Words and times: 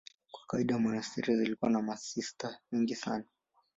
Kwa 0.31 0.41
kawaida 0.47 0.77
monasteri 0.79 1.37
zilikuwa 1.37 1.71
na 1.71 1.81
masista 1.81 2.59
wengi 2.71 2.95
sana. 2.95 3.23